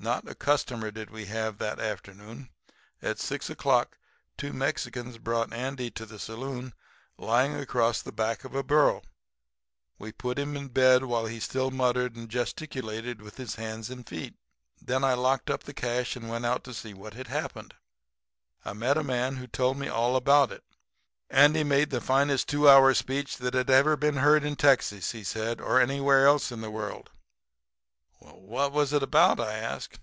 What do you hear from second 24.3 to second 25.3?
in Texas, he